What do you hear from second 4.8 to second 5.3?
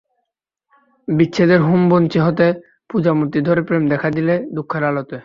আলোতে।